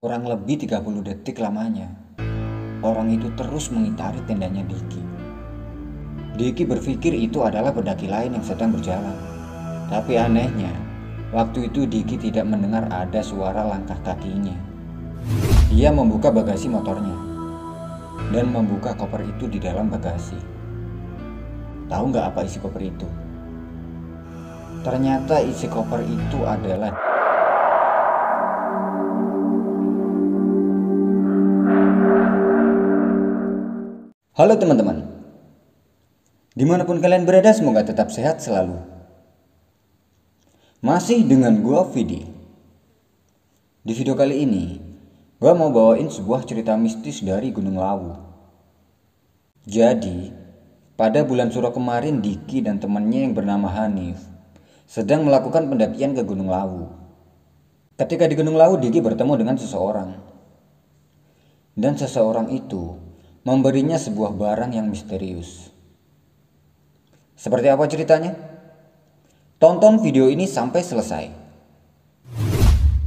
[0.00, 1.92] Kurang lebih 30 detik lamanya,
[2.80, 5.04] orang itu terus mengitari tendanya Diki.
[6.40, 9.12] Diki berpikir itu adalah pendaki lain yang sedang berjalan.
[9.92, 10.72] Tapi anehnya,
[11.36, 14.56] waktu itu Diki tidak mendengar ada suara langkah kakinya.
[15.68, 17.20] Dia membuka bagasi motornya
[18.32, 20.40] dan membuka koper itu di dalam bagasi.
[21.92, 23.08] Tahu nggak apa isi koper itu?
[24.80, 27.09] Ternyata isi koper itu adalah
[34.40, 35.04] Halo teman-teman.
[36.56, 38.80] Di mana pun kalian berada semoga tetap sehat selalu.
[40.80, 42.24] Masih dengan gua Vidi.
[43.84, 44.80] Di video kali ini
[45.36, 48.16] Gua mau bawain sebuah cerita mistis dari Gunung Lawu.
[49.68, 50.32] Jadi
[50.96, 54.24] Pada bulan Suro kemarin Diki dan temannya yang bernama Hanif
[54.88, 56.88] Sedang melakukan pendakian ke Gunung Lawu.
[58.00, 60.16] Ketika di Gunung Lawu Diki bertemu dengan seseorang.
[61.76, 63.09] Dan seseorang itu
[63.40, 65.72] memberinya sebuah barang yang misterius.
[67.32, 68.36] Seperti apa ceritanya?
[69.56, 71.24] Tonton video ini sampai selesai.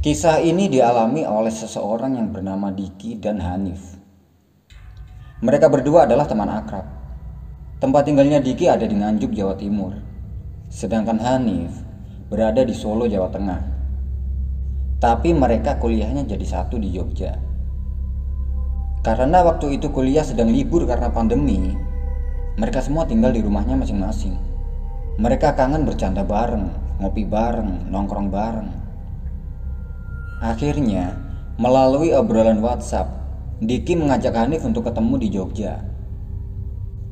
[0.02, 3.94] Kisah ini dialami oleh seseorang yang bernama Diki dan Hanif.
[5.38, 6.84] Mereka berdua adalah teman akrab.
[7.78, 9.94] Tempat tinggalnya Diki ada di Nganjuk, Jawa Timur.
[10.66, 11.70] Sedangkan Hanif
[12.26, 13.60] berada di Solo, Jawa Tengah.
[14.98, 17.53] Tapi mereka kuliahnya jadi satu di Jogja.
[19.04, 21.76] Karena waktu itu kuliah sedang libur karena pandemi,
[22.56, 24.32] mereka semua tinggal di rumahnya masing-masing.
[25.20, 26.72] Mereka kangen bercanda bareng,
[27.04, 28.72] ngopi bareng, nongkrong bareng.
[30.40, 31.20] Akhirnya,
[31.60, 33.12] melalui obrolan WhatsApp,
[33.60, 35.84] Diki mengajak Hanif untuk ketemu di Jogja.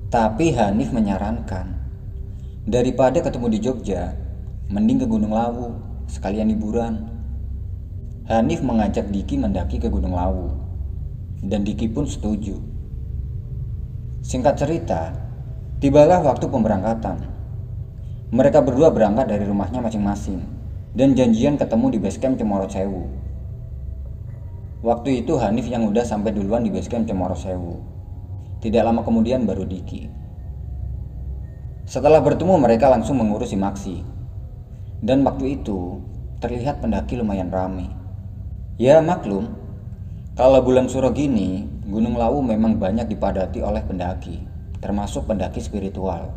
[0.08, 1.76] Tapi Hanif menyarankan,
[2.64, 4.16] daripada ketemu di Jogja,
[4.72, 5.76] mending ke Gunung Lawu,
[6.08, 7.04] sekalian liburan.
[8.32, 10.61] Hanif mengajak Diki mendaki ke Gunung Lawu
[11.42, 12.54] dan Diki pun setuju.
[14.22, 15.10] Singkat cerita,
[15.82, 17.26] tibalah waktu pemberangkatan.
[18.32, 20.40] Mereka berdua berangkat dari rumahnya masing-masing
[20.94, 23.10] dan janjian ketemu di basecamp Cemoro Sewu.
[24.86, 27.82] Waktu itu Hanif yang udah sampai duluan di basecamp Cemoro Sewu.
[28.62, 30.06] Tidak lama kemudian baru Diki.
[31.82, 34.00] Setelah bertemu mereka langsung mengurusi Maksi.
[35.02, 35.98] Dan waktu itu
[36.38, 37.90] terlihat pendaki lumayan ramai.
[38.78, 39.61] Ya maklum,
[40.32, 44.40] kalau bulan suro gini, Gunung Lawu memang banyak dipadati oleh pendaki,
[44.80, 46.32] termasuk pendaki spiritual.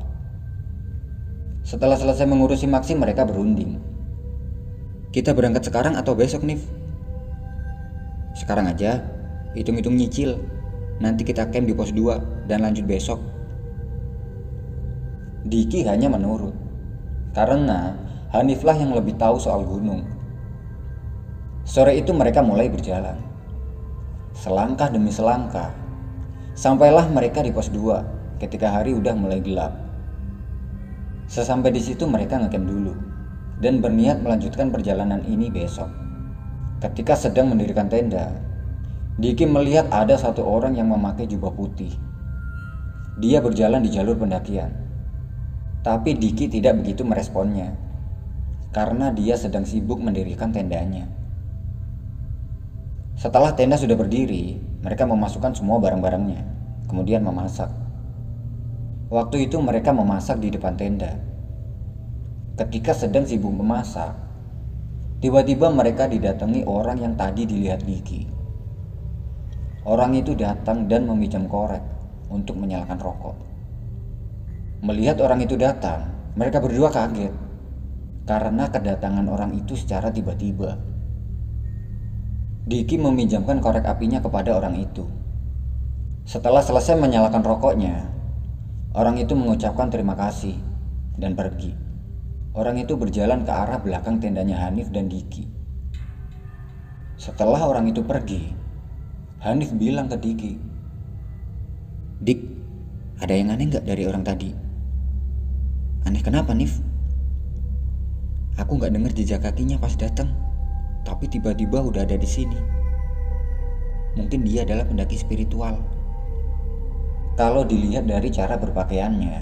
[1.65, 3.79] Setelah selesai mengurusi maksi, mereka berunding.
[5.09, 6.61] Kita berangkat sekarang atau besok, Nif?
[8.35, 8.99] Sekarang aja,
[9.55, 10.37] hitung-hitung nyicil.
[10.99, 13.19] Nanti kita camp di pos 2 dan lanjut besok.
[15.47, 16.53] Diki hanya menurut.
[17.35, 20.03] Karena Haniflah yang lebih tahu soal gunung.
[21.63, 23.15] Sore itu mereka mulai berjalan.
[24.35, 25.71] Selangkah demi selangkah,
[26.59, 29.71] sampailah mereka di pos 2 ketika hari udah mulai gelap.
[31.31, 32.93] Sesampai di situ mereka ngecamp dulu
[33.63, 35.87] dan berniat melanjutkan perjalanan ini besok.
[36.83, 38.35] Ketika sedang mendirikan tenda,
[39.15, 41.95] Diki melihat ada satu orang yang memakai jubah putih.
[43.23, 44.75] Dia berjalan di jalur pendakian.
[45.79, 47.71] Tapi Diki tidak begitu meresponnya
[48.75, 51.07] karena dia sedang sibuk mendirikan tendanya.
[53.15, 56.43] Setelah tenda sudah berdiri, mereka memasukkan semua barang-barangnya,
[56.91, 57.71] kemudian memasak.
[59.07, 61.15] Waktu itu mereka memasak di depan tenda.
[62.59, 64.11] Ketika sedang sibuk memasak,
[65.23, 68.27] tiba-tiba mereka didatangi orang yang tadi dilihat Diki.
[69.87, 71.83] Orang itu datang dan meminjam korek
[72.27, 73.37] untuk menyalakan rokok.
[74.83, 77.31] Melihat orang itu datang, mereka berdua kaget
[78.27, 80.94] karena kedatangan orang itu secara tiba-tiba.
[82.65, 85.05] Diki meminjamkan korek apinya kepada orang itu.
[86.25, 88.09] Setelah selesai menyalakan rokoknya,
[88.97, 90.57] orang itu mengucapkan terima kasih
[91.13, 91.77] dan pergi.
[92.57, 95.45] Orang itu berjalan ke arah belakang tendanya Hanif dan Diki.
[97.21, 98.49] Setelah orang itu pergi,
[99.45, 100.57] Hanif bilang ke Diki,
[102.17, 102.41] Dik,
[103.21, 104.49] ada yang aneh nggak dari orang tadi?
[106.09, 106.81] Aneh kenapa, Nif?
[108.57, 110.44] Aku nggak dengar jejak kakinya pas datang
[111.05, 112.57] tapi tiba-tiba udah ada di sini.
[114.17, 115.77] Mungkin dia adalah pendaki spiritual.
[117.37, 119.37] Kalau dilihat dari cara berpakaiannya,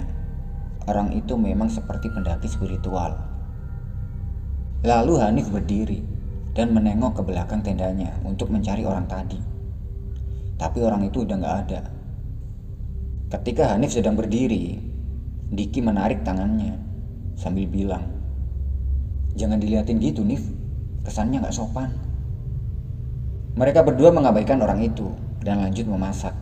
[0.84, 3.16] orang itu memang seperti pendaki spiritual.
[4.84, 6.04] Lalu Hanif berdiri
[6.52, 9.40] dan menengok ke belakang tendanya untuk mencari orang tadi.
[10.60, 11.82] Tapi orang itu udah gak ada.
[13.32, 14.92] Ketika Hanif sedang berdiri,
[15.54, 16.76] Diki menarik tangannya
[17.38, 18.10] sambil bilang,
[19.34, 20.63] Jangan diliatin gitu, Nif.
[21.04, 21.92] Kesannya nggak sopan.
[23.54, 25.12] Mereka berdua mengabaikan orang itu
[25.44, 26.32] dan lanjut memasak.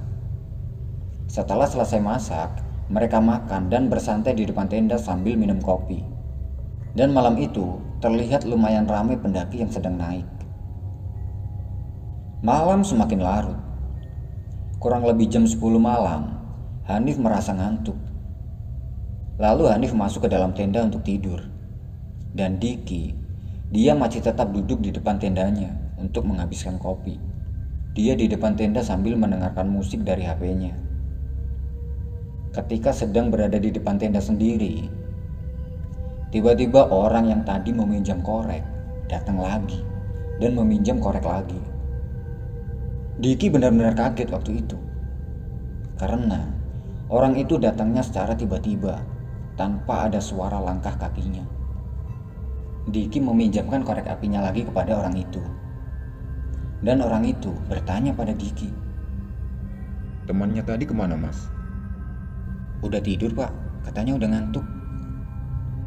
[1.28, 6.00] Setelah selesai masak, mereka makan dan bersantai di depan tenda sambil minum kopi.
[6.92, 10.28] Dan malam itu terlihat lumayan ramai pendaki yang sedang naik.
[12.42, 13.60] Malam semakin larut.
[14.82, 16.36] Kurang lebih jam 10 malam,
[16.90, 17.94] Hanif merasa ngantuk.
[19.38, 21.38] Lalu Hanif masuk ke dalam tenda untuk tidur.
[22.34, 23.21] Dan Diki,
[23.72, 27.16] dia masih tetap duduk di depan tendanya untuk menghabiskan kopi.
[27.96, 30.76] Dia di depan tenda sambil mendengarkan musik dari HP-nya.
[32.52, 34.92] Ketika sedang berada di depan tenda sendiri,
[36.28, 38.60] tiba-tiba orang yang tadi meminjam korek
[39.08, 39.80] datang lagi
[40.36, 41.60] dan meminjam korek lagi.
[43.24, 44.76] Diki benar-benar kaget waktu itu.
[45.96, 46.44] Karena
[47.08, 49.00] orang itu datangnya secara tiba-tiba
[49.56, 51.51] tanpa ada suara langkah kakinya.
[52.82, 55.38] Diki meminjamkan korek apinya lagi kepada orang itu.
[56.82, 58.74] Dan orang itu bertanya pada Diki.
[60.26, 61.46] Temannya tadi ke mana mas?
[62.82, 63.54] Udah tidur pak,
[63.86, 64.66] katanya udah ngantuk.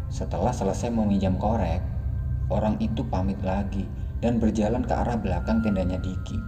[0.08, 1.84] Setelah selesai meminjam korek,
[2.48, 3.84] orang itu pamit lagi
[4.24, 6.40] dan berjalan ke arah belakang tendanya Diki.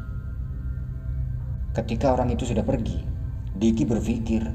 [1.76, 3.04] Ketika orang itu sudah pergi,
[3.52, 4.48] Diki berpikir,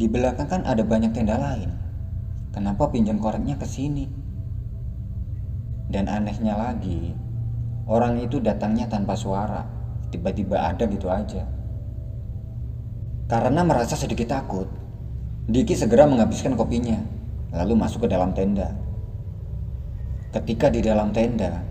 [0.00, 1.76] di belakang kan ada banyak tenda lain.
[2.56, 4.19] Kenapa pinjam koreknya ke sini?
[5.90, 7.10] Dan anehnya lagi,
[7.90, 9.66] Orang itu datangnya tanpa suara,
[10.14, 11.42] tiba-tiba ada gitu aja.
[13.26, 14.70] Karena merasa sedikit takut,
[15.50, 17.02] Diki segera menghabiskan kopinya,
[17.50, 18.70] lalu masuk ke dalam tenda.
[20.30, 21.66] Ketika di dalam tenda,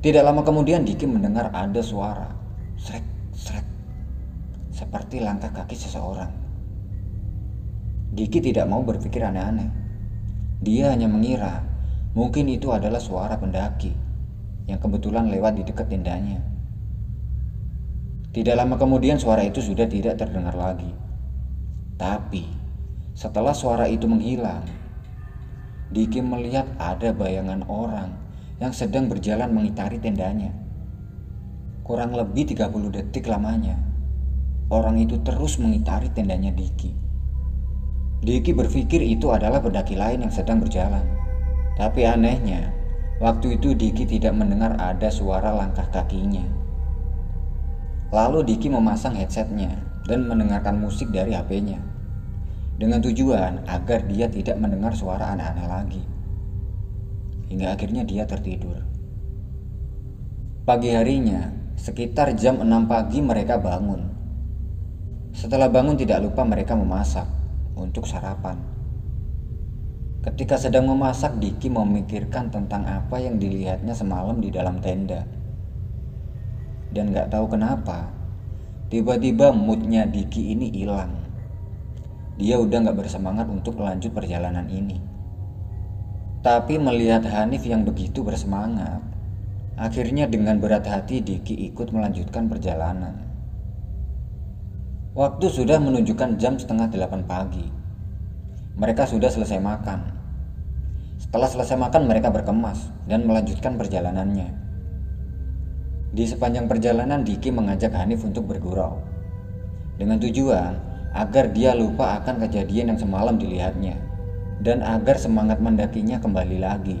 [0.00, 2.32] tidak lama kemudian Diki mendengar ada suara,
[2.80, 3.04] srek,
[3.36, 3.68] srek,
[4.72, 6.32] seperti langkah kaki seseorang.
[8.08, 9.68] Diki tidak mau berpikir aneh-aneh.
[10.64, 11.71] Dia hanya mengira
[12.12, 13.92] mungkin itu adalah suara pendaki
[14.68, 16.40] yang kebetulan lewat di dekat tendanya.
[18.32, 20.88] Tidak lama kemudian suara itu sudah tidak terdengar lagi.
[22.00, 22.48] Tapi
[23.12, 24.64] setelah suara itu menghilang,
[25.92, 28.16] Diki melihat ada bayangan orang
[28.56, 30.48] yang sedang berjalan mengitari tendanya.
[31.84, 33.76] Kurang lebih 30 detik lamanya,
[34.72, 36.96] orang itu terus mengitari tendanya Diki.
[38.24, 41.21] Diki berpikir itu adalah pendaki lain yang sedang berjalan.
[41.76, 42.72] Tapi anehnya,
[43.22, 46.42] Waktu itu Diki tidak mendengar ada suara langkah kakinya.
[48.10, 49.78] Lalu Diki memasang headsetnya
[50.10, 51.78] dan mendengarkan musik dari HP-nya.
[52.82, 56.02] Dengan tujuan agar dia tidak mendengar suara aneh-aneh lagi.
[57.46, 58.82] Hingga akhirnya dia tertidur.
[60.66, 61.46] Pagi harinya,
[61.78, 64.02] sekitar jam 6 pagi mereka bangun.
[65.30, 67.30] Setelah bangun tidak lupa mereka memasak
[67.78, 68.71] untuk sarapan.
[70.22, 75.26] Ketika sedang memasak, Diki memikirkan tentang apa yang dilihatnya semalam di dalam tenda.
[76.94, 78.06] Dan gak tahu kenapa,
[78.86, 81.10] tiba-tiba moodnya Diki ini hilang.
[82.38, 85.02] Dia udah gak bersemangat untuk melanjut perjalanan ini.
[86.46, 89.02] Tapi melihat Hanif yang begitu bersemangat,
[89.74, 93.26] akhirnya dengan berat hati Diki ikut melanjutkan perjalanan.
[95.18, 97.81] Waktu sudah menunjukkan jam setengah delapan pagi.
[98.76, 100.00] Mereka sudah selesai makan.
[101.20, 104.48] Setelah selesai makan, mereka berkemas dan melanjutkan perjalanannya.
[106.12, 109.00] Di sepanjang perjalanan, Diki mengajak Hanif untuk bergurau.
[109.96, 110.76] Dengan tujuan
[111.12, 114.00] agar dia lupa akan kejadian yang semalam dilihatnya
[114.64, 117.00] dan agar semangat mendakinya kembali lagi.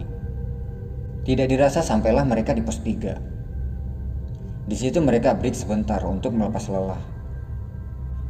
[1.22, 4.68] Tidak dirasa sampailah mereka di pos 3.
[4.68, 7.00] Di situ mereka break sebentar untuk melepas lelah.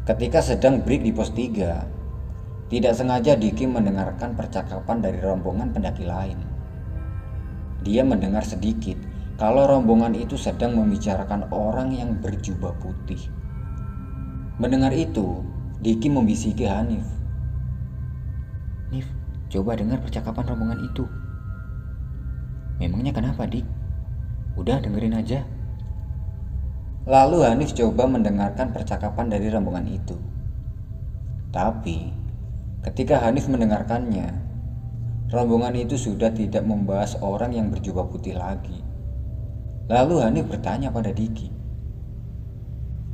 [0.02, 2.01] Ketika sedang break di pos 3,
[2.72, 6.40] tidak sengaja Diki mendengarkan percakapan dari rombongan pendaki lain.
[7.84, 8.96] Dia mendengar sedikit
[9.36, 13.20] kalau rombongan itu sedang membicarakan orang yang berjubah putih.
[14.56, 15.44] Mendengar itu,
[15.84, 17.04] Diki membisiki Hanif.
[18.88, 19.04] Nif,
[19.52, 21.04] coba dengar percakapan rombongan itu.
[22.80, 23.68] Memangnya kenapa, Dik?
[24.56, 25.44] Udah dengerin aja.
[27.04, 30.16] Lalu Hanif coba mendengarkan percakapan dari rombongan itu.
[31.52, 32.21] Tapi
[32.82, 34.26] Ketika Hanif mendengarkannya,
[35.30, 38.82] rombongan itu sudah tidak membahas orang yang berjubah putih lagi.
[39.86, 41.46] Lalu Hanif bertanya pada Diki,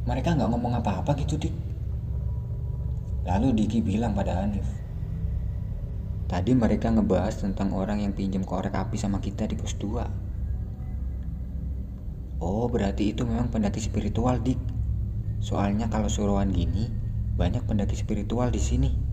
[0.08, 1.52] mereka nggak ngomong apa-apa gitu Dik?
[3.28, 4.64] Lalu Diki bilang pada Hanif,
[6.32, 12.40] tadi mereka ngebahas tentang orang yang pinjam korek api sama kita di pos 2.
[12.40, 14.56] Oh berarti itu memang pendaki spiritual Dik.
[15.44, 16.88] Soalnya kalau suruhan gini,
[17.36, 19.07] banyak pendaki spiritual di sini.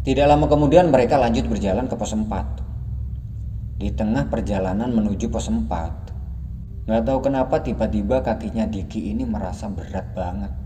[0.00, 3.76] Tidak lama kemudian mereka lanjut berjalan ke pos 4.
[3.76, 10.16] Di tengah perjalanan menuju pos 4, Gak tahu kenapa tiba-tiba kakinya Diki ini merasa berat
[10.16, 10.56] banget.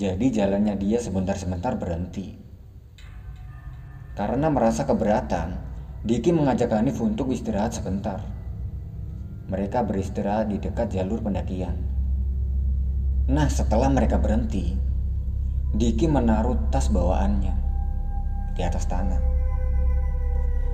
[0.00, 2.40] Jadi jalannya dia sebentar-sebentar berhenti.
[4.16, 5.48] Karena merasa keberatan,
[6.08, 8.24] Diki mengajak Hanif untuk istirahat sebentar.
[9.52, 11.76] Mereka beristirahat di dekat jalur pendakian.
[13.28, 14.72] Nah, setelah mereka berhenti,
[15.76, 17.67] Diki menaruh tas bawaannya
[18.58, 19.22] di atas tanah.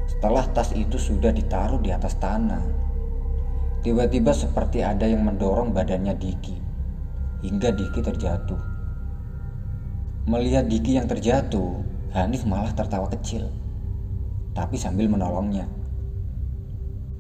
[0.08, 2.64] Setelah tas itu sudah ditaruh di atas tanah,
[3.84, 6.56] tiba-tiba seperti ada yang mendorong badannya Diki
[7.44, 8.60] hingga Diki terjatuh.
[10.24, 11.84] Melihat Diki yang terjatuh,
[12.16, 13.52] Hanif malah tertawa kecil,
[14.56, 15.68] tapi sambil menolongnya.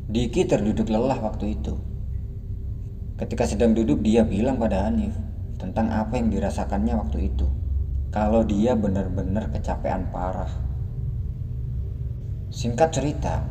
[0.08, 1.76] Diki terduduk lelah waktu itu.
[3.20, 5.12] Ketika sedang duduk, dia bilang pada Hanif
[5.60, 7.63] tentang apa yang dirasakannya waktu itu.
[8.14, 10.46] Kalau dia benar-benar kecapean parah.
[12.46, 13.42] Singkat cerita,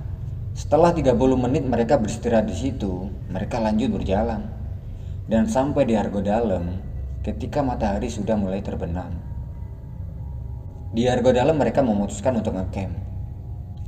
[0.56, 4.48] setelah 30 menit mereka beristirahat di situ, mereka lanjut berjalan.
[5.28, 6.80] Dan sampai di Argo Dalam
[7.28, 9.12] ketika matahari sudah mulai terbenam.
[10.96, 12.96] Di Argo Dalam mereka memutuskan untuk ngecamp.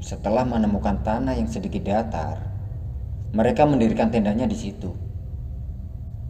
[0.03, 2.51] Setelah menemukan tanah yang sedikit datar,
[3.32, 4.91] mereka mendirikan tendanya di situ.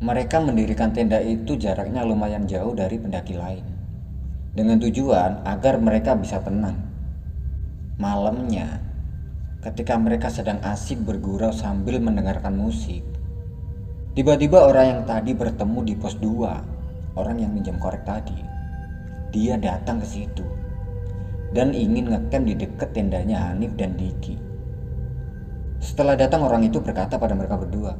[0.05, 3.74] Mereka mendirikan tenda itu jaraknya lumayan jauh dari pendaki lain.
[4.55, 6.95] Dengan tujuan agar mereka bisa tenang
[7.95, 8.83] Malamnya,
[9.63, 13.07] ketika mereka sedang asik bergurau sambil mendengarkan musik,
[14.11, 18.35] tiba-tiba orang yang tadi bertemu di pos 2, orang yang minjam korek tadi,
[19.31, 20.43] dia datang ke situ
[21.55, 24.35] dan ingin ngecamp di dekat tendanya Hanif dan Diki.
[25.79, 27.95] Setelah datang orang itu berkata pada mereka berdua,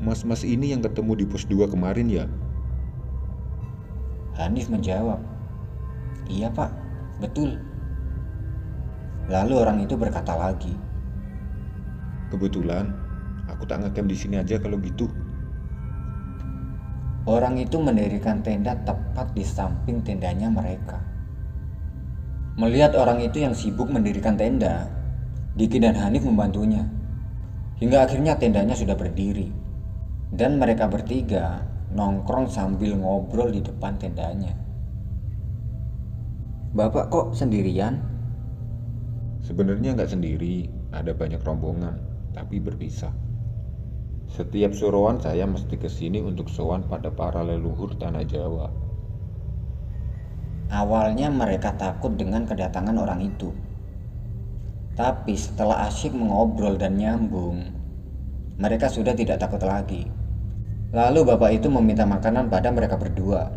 [0.00, 2.24] Mas-mas ini yang ketemu di pos 2 kemarin ya?
[4.34, 5.22] Hanif menjawab,
[6.26, 6.72] Iya pak,
[7.22, 7.54] betul.
[9.30, 10.74] Lalu orang itu berkata lagi,
[12.34, 12.90] Kebetulan,
[13.46, 15.06] aku tak ngecamp di sini aja kalau gitu.
[17.24, 21.00] Orang itu mendirikan tenda tepat di samping tendanya mereka.
[22.60, 24.90] Melihat orang itu yang sibuk mendirikan tenda,
[25.54, 26.82] Diki dan Hanif membantunya.
[27.78, 29.50] Hingga akhirnya tendanya sudah berdiri.
[30.34, 31.62] Dan mereka bertiga
[31.94, 34.52] nongkrong sambil ngobrol di depan tendanya.
[36.74, 38.02] Bapak kok sendirian?
[39.46, 42.02] Sebenarnya nggak sendiri, ada banyak rombongan,
[42.34, 43.14] tapi berpisah.
[44.26, 48.66] Setiap suruhan saya mesti ke sini untuk sowan pada para leluhur tanah Jawa.
[50.74, 53.54] Awalnya mereka takut dengan kedatangan orang itu.
[54.98, 57.70] Tapi setelah asyik mengobrol dan nyambung,
[58.58, 60.23] mereka sudah tidak takut lagi.
[60.94, 63.50] Lalu bapak itu meminta makanan pada mereka berdua.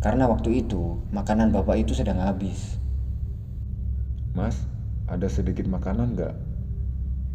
[0.00, 2.80] Karena waktu itu makanan bapak itu sedang habis.
[4.32, 4.64] Mas,
[5.04, 6.32] ada sedikit makanan nggak?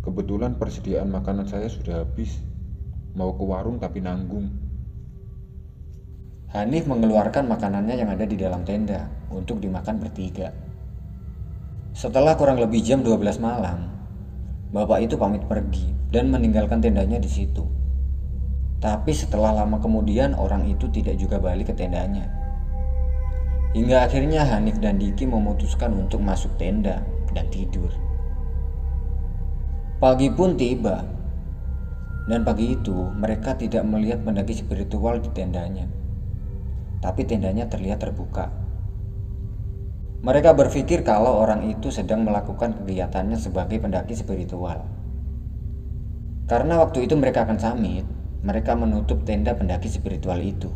[0.02, 2.42] Kebetulan persediaan makanan saya sudah habis.
[3.14, 4.50] Mau ke warung tapi nanggung.
[6.50, 10.50] Hanif mengeluarkan makanannya yang ada di dalam tenda untuk dimakan bertiga.
[11.94, 13.94] Setelah kurang lebih jam 12 malam,
[14.74, 17.79] bapak itu pamit pergi dan meninggalkan tendanya di situ.
[18.80, 22.32] Tapi setelah lama kemudian orang itu tidak juga balik ke tendanya.
[23.76, 27.04] Hingga akhirnya Hanif dan Diki memutuskan untuk masuk tenda
[27.36, 27.92] dan tidur.
[30.00, 31.04] Pagi pun tiba,
[32.32, 35.86] dan pagi itu mereka tidak melihat pendaki spiritual di tendanya,
[37.04, 38.48] tapi tendanya terlihat terbuka.
[40.24, 44.88] Mereka berpikir kalau orang itu sedang melakukan kegiatannya sebagai pendaki spiritual.
[46.50, 48.08] Karena waktu itu mereka akan samit,
[48.40, 50.72] mereka menutup tenda pendaki spiritual itu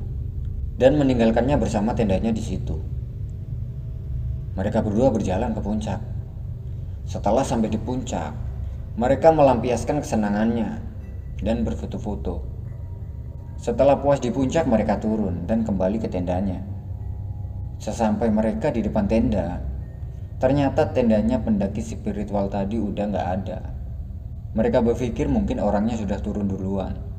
[0.76, 2.76] dan meninggalkannya bersama tendanya di situ.
[4.54, 6.00] Mereka berdua berjalan ke puncak.
[7.08, 8.36] Setelah sampai di puncak,
[9.00, 10.82] mereka melampiaskan kesenangannya
[11.42, 12.46] dan berfoto-foto.
[13.58, 16.60] Setelah puas di puncak, mereka turun dan kembali ke tendanya.
[17.80, 19.64] Sesampai mereka di depan tenda,
[20.38, 23.60] ternyata tendanya pendaki spiritual tadi udah nggak ada.
[24.54, 27.13] Mereka berpikir mungkin orangnya sudah turun duluan.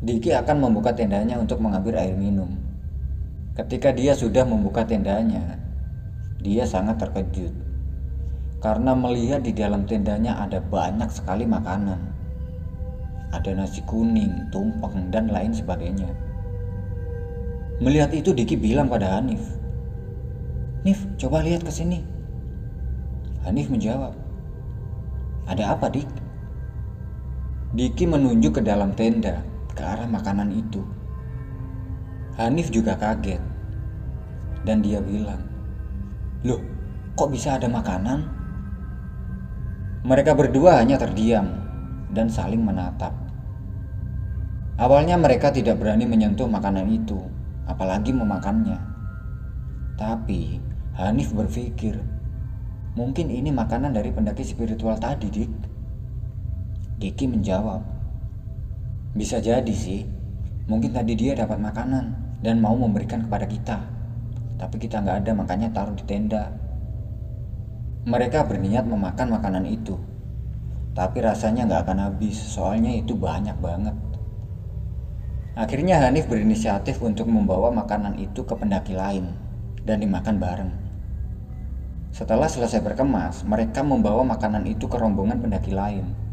[0.00, 2.48] Diki akan membuka tendanya untuk mengambil air minum.
[3.52, 5.60] Ketika dia sudah membuka tendanya,
[6.40, 7.52] dia sangat terkejut
[8.60, 12.00] karena melihat di dalam tendanya ada banyak sekali makanan.
[13.32, 16.12] Ada nasi kuning, tumpeng, dan lain sebagainya.
[17.80, 19.40] Melihat itu Diki bilang pada Hanif,
[20.84, 22.00] Nif, coba lihat ke sini.
[23.44, 24.12] Hanif menjawab,
[25.48, 26.08] Ada apa, Dik?
[27.76, 29.40] Diki menunjuk ke dalam tenda,
[29.74, 30.82] ke arah makanan itu.
[32.40, 33.42] Hanif juga kaget.
[34.64, 35.40] Dan dia bilang,
[36.44, 36.60] Loh,
[37.16, 38.24] kok bisa ada makanan?
[40.04, 41.48] Mereka berdua hanya terdiam
[42.12, 43.12] dan saling menatap.
[44.80, 47.20] Awalnya mereka tidak berani menyentuh makanan itu,
[47.68, 48.80] apalagi memakannya.
[50.00, 50.56] Tapi
[50.96, 52.00] Hanif berpikir,
[52.96, 55.52] mungkin ini makanan dari pendaki spiritual tadi, Dik.
[56.96, 57.84] Diki menjawab,
[59.10, 60.06] bisa jadi sih,
[60.70, 63.78] mungkin tadi dia dapat makanan dan mau memberikan kepada kita.
[64.54, 66.54] Tapi kita nggak ada makanya taruh di tenda.
[68.06, 69.98] Mereka berniat memakan makanan itu.
[70.94, 73.96] Tapi rasanya nggak akan habis, soalnya itu banyak banget.
[75.58, 79.34] Akhirnya Hanif berinisiatif untuk membawa makanan itu ke pendaki lain
[79.82, 80.72] dan dimakan bareng.
[82.10, 86.29] Setelah selesai berkemas, mereka membawa makanan itu ke rombongan pendaki lain.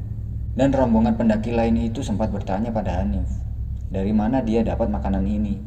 [0.57, 3.29] Dan rombongan pendaki lain itu sempat bertanya pada Hanif,
[3.93, 5.61] dari mana dia dapat makanan ini.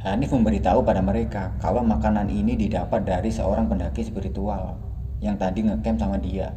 [0.00, 4.80] Hanif memberitahu pada mereka kalau makanan ini didapat dari seorang pendaki spiritual
[5.20, 6.56] yang tadi ngecamp sama dia.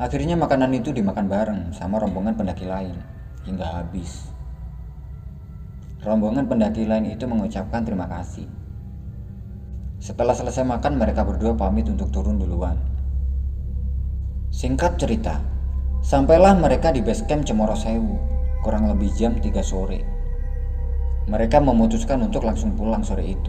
[0.00, 2.96] Akhirnya makanan itu dimakan bareng sama rombongan pendaki lain
[3.44, 4.32] hingga habis.
[6.00, 8.48] Rombongan pendaki lain itu mengucapkan terima kasih.
[10.02, 12.91] Setelah selesai makan, mereka berdua pamit untuk turun duluan.
[14.52, 15.40] Singkat cerita,
[16.04, 18.20] sampailah mereka di base camp Cemoro Sewu,
[18.60, 20.04] kurang lebih jam 3 sore.
[21.24, 23.48] Mereka memutuskan untuk langsung pulang sore itu.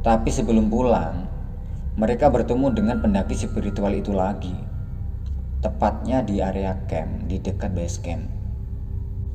[0.00, 1.28] Tapi sebelum pulang,
[2.00, 4.56] mereka bertemu dengan pendaki spiritual itu lagi.
[5.60, 8.24] Tepatnya di area camp di dekat base camp.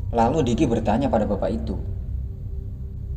[0.09, 1.77] Lalu Diki bertanya pada bapak itu,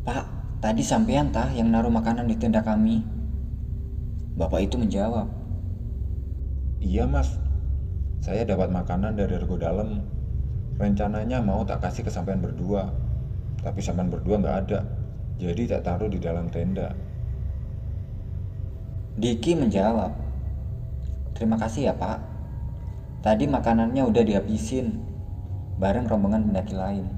[0.05, 3.01] Pak, tadi sampean tah yang naruh makanan di tenda kami?
[4.37, 5.44] Bapak itu menjawab,
[6.85, 7.41] Iya mas,
[8.21, 10.05] saya dapat makanan dari rego dalam.
[10.77, 12.93] Rencananya mau tak kasih ke sampean berdua,
[13.65, 14.85] tapi sampean berdua nggak ada,
[15.41, 16.93] jadi tak taruh di dalam tenda.
[19.17, 20.13] Diki menjawab,
[21.35, 22.23] Terima kasih ya pak,
[23.25, 25.03] tadi makanannya udah dihabisin
[25.83, 27.11] bareng rombongan pendaki lain.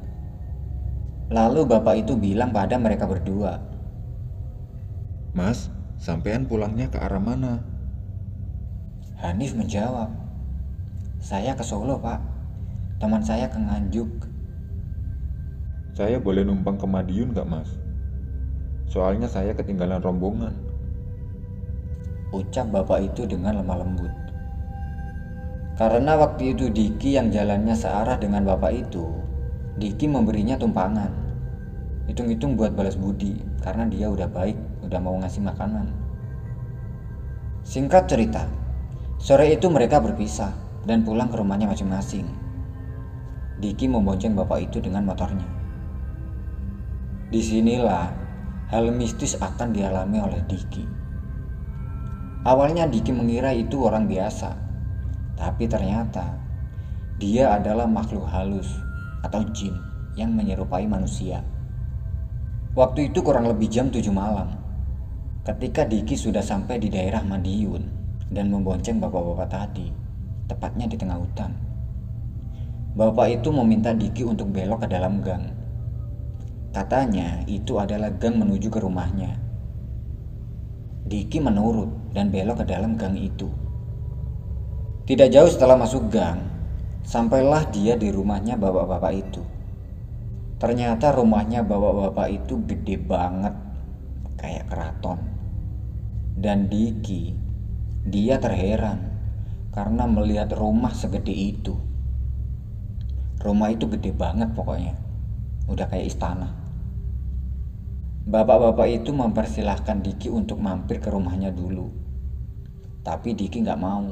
[1.28, 3.60] Lalu bapak itu bilang pada mereka berdua,
[5.36, 5.68] Mas,
[6.00, 7.75] sampean pulangnya ke arah mana?
[9.26, 10.06] Hanif menjawab,
[11.18, 12.22] Saya ke Solo pak,
[13.02, 14.06] teman saya ke Nganjuk.
[15.98, 17.66] Saya boleh numpang ke Madiun nggak mas?
[18.86, 20.54] Soalnya saya ketinggalan rombongan.
[22.30, 24.14] Ucap bapak itu dengan lemah lembut.
[25.74, 29.10] Karena waktu itu Diki yang jalannya searah dengan bapak itu,
[29.74, 31.10] Diki memberinya tumpangan.
[32.06, 35.90] Hitung-hitung buat balas budi, karena dia udah baik, udah mau ngasih makanan.
[37.66, 38.46] Singkat cerita,
[39.16, 40.52] sore itu mereka berpisah
[40.84, 42.28] dan pulang ke rumahnya masing-masing.
[43.56, 45.48] Diki membonceng bapak itu dengan motornya.
[47.32, 48.12] Di sinilah
[48.68, 50.84] hal mistis akan dialami oleh Diki.
[52.46, 54.54] Awalnya Diki mengira itu orang biasa,
[55.34, 56.36] tapi ternyata
[57.16, 58.68] dia adalah makhluk halus
[59.24, 59.74] atau jin
[60.14, 61.42] yang menyerupai manusia.
[62.76, 64.52] Waktu itu kurang lebih jam 7 malam.
[65.48, 67.95] Ketika Diki sudah sampai di daerah Madiun
[68.30, 69.90] dan membonceng bapak-bapak tadi,
[70.50, 71.52] tepatnya di tengah hutan.
[72.96, 75.52] Bapak itu meminta Diki untuk belok ke dalam gang.
[76.72, 79.36] Katanya itu adalah gang menuju ke rumahnya.
[81.06, 83.52] Diki menurut dan belok ke dalam gang itu.
[85.06, 86.42] Tidak jauh setelah masuk gang,
[87.06, 89.44] sampailah dia di rumahnya bapak-bapak itu.
[90.56, 93.54] Ternyata rumahnya bapak-bapak itu gede banget,
[94.40, 95.20] kayak keraton.
[96.34, 97.45] Dan Diki,
[98.06, 99.02] dia terheran
[99.74, 101.74] karena melihat rumah segede itu.
[103.42, 104.94] Rumah itu gede banget pokoknya,
[105.66, 106.54] udah kayak istana.
[108.26, 111.90] Bapak-bapak itu mempersilahkan Diki untuk mampir ke rumahnya dulu.
[113.02, 114.06] Tapi Diki nggak mau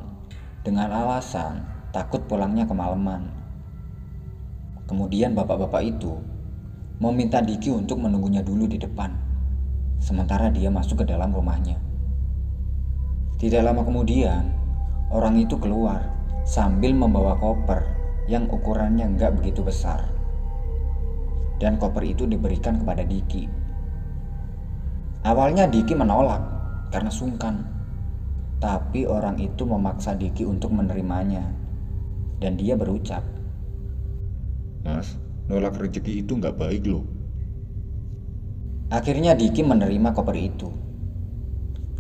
[0.67, 1.63] dengan alasan
[1.95, 3.31] takut pulangnya kemalaman.
[4.91, 6.19] Kemudian bapak-bapak itu
[6.99, 9.15] meminta Diki untuk menunggunya dulu di depan,
[10.03, 11.84] sementara dia masuk ke dalam rumahnya.
[13.45, 14.57] Tidak lama kemudian,
[15.13, 16.01] orang itu keluar
[16.49, 17.85] sambil membawa koper
[18.25, 20.09] yang ukurannya nggak begitu besar.
[21.61, 23.45] Dan koper itu diberikan kepada Diki.
[25.29, 26.41] Awalnya Diki menolak
[26.89, 27.69] karena sungkan
[28.65, 31.45] tapi orang itu memaksa Diki untuk menerimanya.
[32.41, 33.29] Dan dia berucap,
[34.89, 35.21] Mas,
[35.53, 37.05] nolak rezeki itu nggak baik loh.
[38.89, 40.73] Akhirnya Diki menerima koper itu.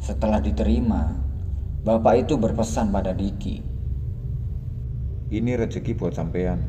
[0.01, 1.24] Setelah diterima,
[1.85, 3.61] bapak itu berpesan pada Diki.
[5.29, 6.65] Ini rezeki buat sampean.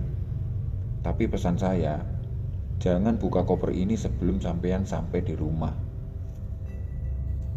[0.99, 2.03] Tapi pesan saya,
[2.83, 5.71] jangan buka koper ini sebelum sampean sampai di rumah.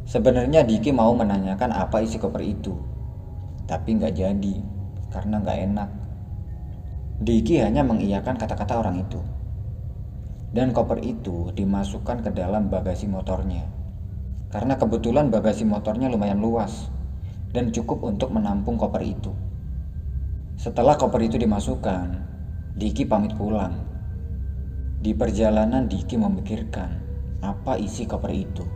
[0.06, 2.78] Sebenarnya Diki mau menanyakan apa isi koper itu,
[3.66, 4.54] tapi nggak jadi
[5.10, 5.90] karena nggak enak.
[7.18, 9.18] Diki hanya mengiyakan kata-kata orang itu.
[10.54, 13.66] Dan koper itu dimasukkan ke dalam bagasi motornya.
[14.54, 16.94] Karena kebetulan bagasi motornya lumayan luas
[17.52, 19.32] dan cukup untuk menampung koper itu.
[20.58, 22.28] Setelah koper itu dimasukkan,
[22.78, 23.74] Diki pamit pulang.
[24.98, 26.90] Di perjalanan Diki memikirkan
[27.42, 28.66] apa isi koper itu.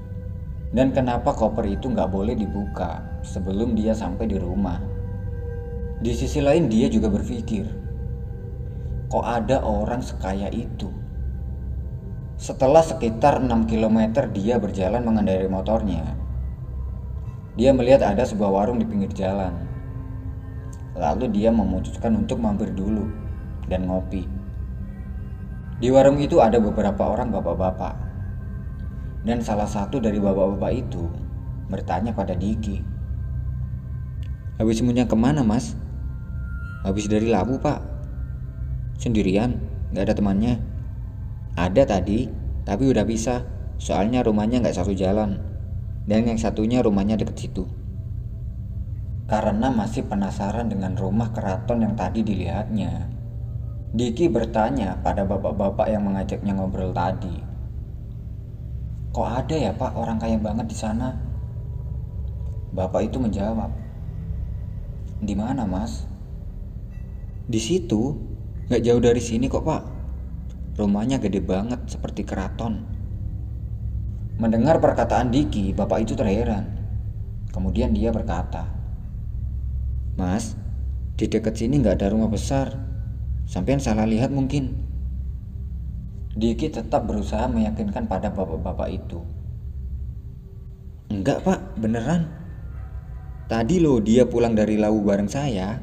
[0.73, 4.81] Dan kenapa koper itu nggak boleh dibuka sebelum dia sampai di rumah.
[6.03, 7.69] Di sisi lain dia juga berpikir,
[9.13, 10.89] kok ada orang sekaya itu?
[12.41, 16.19] Setelah sekitar 6 km dia berjalan mengendarai motornya.
[17.53, 19.53] Dia melihat ada sebuah warung di pinggir jalan.
[20.97, 23.13] Lalu dia memutuskan untuk mampir dulu
[23.69, 24.25] dan ngopi.
[25.77, 27.95] Di warung itu ada beberapa orang bapak-bapak.
[29.23, 31.13] Dan salah satu dari bapak-bapak itu
[31.69, 32.81] bertanya pada Diki.
[34.57, 35.77] Habis semuanya ke mana mas?
[36.83, 37.79] Habis dari labu pak
[38.99, 39.55] Sendirian,
[39.95, 40.59] gak ada temannya
[41.55, 42.27] Ada tadi,
[42.67, 43.47] tapi udah bisa
[43.79, 45.52] Soalnya rumahnya gak satu jalan
[46.03, 47.65] Dan yang satunya rumahnya deket situ
[49.31, 53.07] Karena masih penasaran dengan rumah keraton yang tadi dilihatnya
[53.93, 57.37] Diki bertanya pada bapak-bapak yang mengajaknya ngobrol tadi
[59.13, 61.13] Kok ada ya pak orang kaya banget di sana?
[62.73, 63.69] Bapak itu menjawab
[65.21, 66.09] Di mana mas?
[67.43, 68.17] Di situ,
[68.71, 69.83] nggak jauh dari sini kok pak.
[70.81, 72.92] Rumahnya gede banget seperti keraton.
[74.41, 76.69] Mendengar perkataan Diki, bapak itu terheran.
[77.53, 78.65] Kemudian dia berkata,
[80.17, 80.57] Mas,
[81.17, 82.73] di dekat sini nggak ada rumah besar.
[83.45, 84.77] Sampean salah lihat mungkin.
[86.33, 89.21] Diki tetap berusaha meyakinkan pada bapak-bapak itu.
[91.13, 92.33] Enggak pak, beneran.
[93.53, 95.77] Tadi loh dia pulang dari Lawu bareng saya.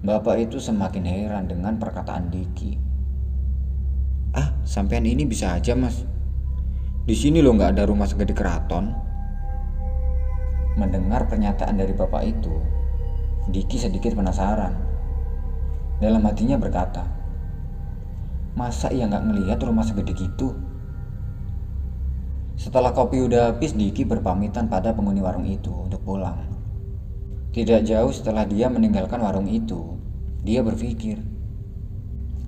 [0.00, 2.80] Bapak itu semakin heran dengan perkataan Diki.
[4.32, 6.08] Ah, sampean ini bisa aja mas.
[7.02, 8.94] Di sini loh nggak ada rumah segede keraton.
[10.78, 12.54] Mendengar pernyataan dari bapak itu,
[13.50, 14.70] Diki sedikit penasaran.
[15.98, 17.02] Dalam hatinya berkata,
[18.54, 20.54] Masa ia nggak ngelihat rumah segede gitu?
[22.54, 26.38] Setelah kopi udah habis, Diki berpamitan pada penghuni warung itu untuk pulang.
[27.50, 29.98] Tidak jauh setelah dia meninggalkan warung itu,
[30.46, 31.18] dia berpikir,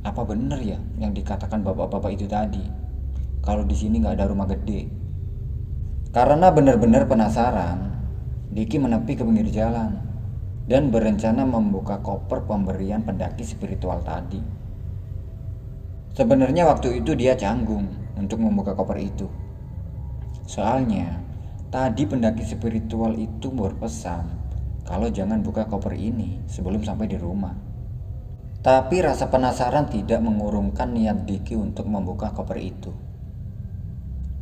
[0.06, 2.83] apa benar ya yang dikatakan bapak-bapak itu tadi?
[3.44, 4.88] Kalau di sini nggak ada rumah gede.
[6.16, 7.92] Karena benar-benar penasaran,
[8.48, 10.00] Diki menepi ke pinggir jalan
[10.64, 14.40] dan berencana membuka koper pemberian pendaki spiritual tadi.
[16.16, 17.84] Sebenarnya waktu itu dia canggung
[18.16, 19.28] untuk membuka koper itu.
[20.48, 21.20] Soalnya,
[21.68, 24.24] tadi pendaki spiritual itu berpesan
[24.88, 27.52] kalau jangan buka koper ini sebelum sampai di rumah.
[28.64, 32.94] Tapi rasa penasaran tidak mengurungkan niat Diki untuk membuka koper itu.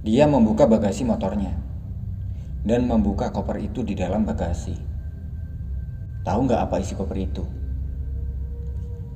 [0.03, 1.55] Dia membuka bagasi motornya
[2.67, 4.75] dan membuka koper itu di dalam bagasi.
[6.27, 7.47] Tahu nggak apa isi koper itu?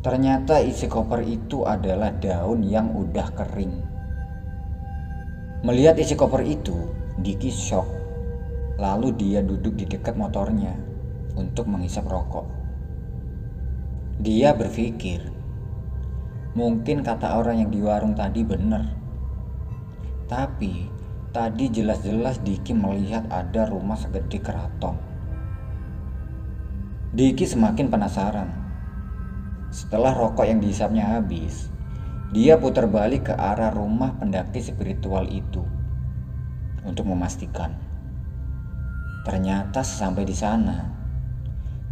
[0.06, 3.74] Ternyata isi koper itu adalah daun yang udah kering.
[5.66, 6.78] Melihat isi koper itu,
[7.18, 7.90] Diki shock.
[8.78, 10.70] Lalu dia duduk di dekat motornya
[11.34, 12.46] untuk menghisap rokok.
[14.22, 15.18] Dia berpikir,
[16.54, 18.95] mungkin kata orang yang di warung tadi benar.
[20.26, 20.90] Tapi
[21.30, 24.98] tadi jelas-jelas Diki melihat ada rumah segede keraton.
[27.14, 28.50] Diki semakin penasaran.
[29.70, 31.70] Setelah rokok yang dihisapnya habis,
[32.34, 35.62] dia putar balik ke arah rumah pendaki spiritual itu
[36.82, 37.78] untuk memastikan.
[39.22, 40.90] Ternyata sesampai di sana,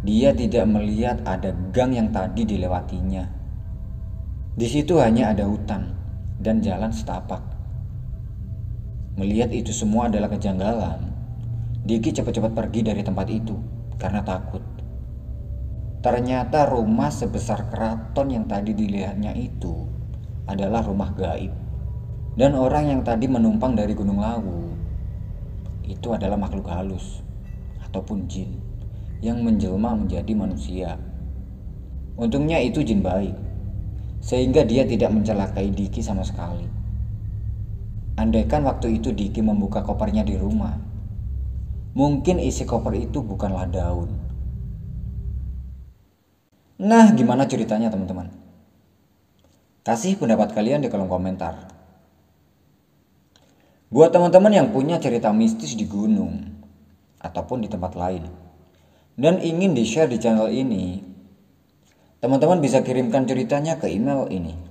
[0.03, 3.23] dia tidak melihat ada gang yang tadi dilewatinya.
[4.59, 5.95] Di situ hanya ada hutan
[6.43, 7.54] dan jalan setapak.
[9.15, 11.15] Melihat itu semua adalah kejanggalan,
[11.87, 13.55] Diki cepat-cepat pergi dari tempat itu
[13.95, 14.59] karena takut.
[16.03, 19.87] Ternyata rumah sebesar keraton yang tadi dilihatnya itu
[20.45, 21.53] adalah rumah gaib.
[22.35, 24.75] Dan orang yang tadi menumpang dari Gunung Lawu
[25.87, 27.23] itu adalah makhluk halus
[27.79, 28.59] ataupun jin
[29.23, 30.99] yang menjelma menjadi manusia.
[32.19, 33.33] Untungnya itu jin baik,
[34.19, 36.84] sehingga dia tidak mencelakai Diki sama sekali.
[38.15, 40.79] Andaikan waktu itu Diki membuka kopernya di rumah,
[41.91, 44.07] mungkin isi koper itu bukanlah daun.
[46.79, 48.31] Nah, gimana ceritanya teman-teman?
[49.83, 51.67] Kasih pendapat kalian di kolom komentar.
[53.91, 56.39] Buat teman-teman yang punya cerita mistis di gunung
[57.19, 58.31] ataupun di tempat lain,
[59.19, 61.03] dan ingin di-share di channel ini,
[62.23, 64.64] teman-teman bisa kirimkan ceritanya ke email ini.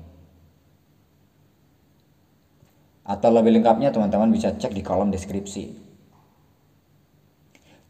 [3.05, 5.65] Atau lebih lengkapnya teman-teman bisa cek di kolom deskripsi.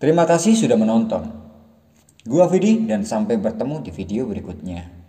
[0.03, 1.31] Terima kasih sudah menonton.
[2.27, 5.04] Gua Vidi dan sampai bertemu di video berikutnya.